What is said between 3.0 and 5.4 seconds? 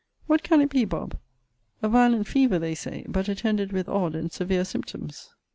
but attended with odd and severe symptoms.